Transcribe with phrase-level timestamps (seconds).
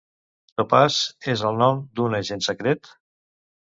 [0.61, 0.97] Topaz
[1.35, 2.95] és el nom d'una agent secret?